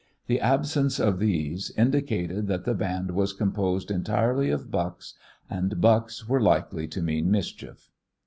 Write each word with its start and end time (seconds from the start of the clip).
The 0.25 0.39
absence 0.39 0.99
of 0.99 1.19
these 1.19 1.69
indicated 1.77 2.47
that 2.47 2.65
the 2.65 2.73
band 2.73 3.11
was 3.11 3.33
composed 3.33 3.91
entirely 3.91 4.49
of 4.49 4.71
bucks, 4.71 5.13
and 5.47 5.79
bucks 5.79 6.27
were 6.27 6.41
likely 6.41 6.87
to 6.87 7.03
mean 7.03 7.29
mischief. 7.29 7.91